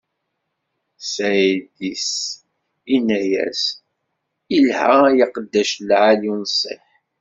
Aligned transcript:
Ssid-is 1.01 2.07
inna-as: 2.95 3.61
Ilha, 4.57 4.91
ay 5.09 5.19
aqeddac 5.25 5.71
lɛali, 5.89 6.27
unṣiḥ! 6.35 6.85